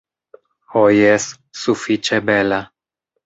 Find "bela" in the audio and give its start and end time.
2.31-2.61